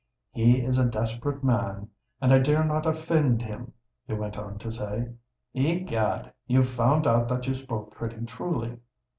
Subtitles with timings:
[0.31, 1.87] —'He is a desperate man,
[2.19, 3.71] and I dare not offend him,'
[4.07, 6.33] you went on to say.—Egad!
[6.47, 8.79] you've found out that you spoke pretty truly.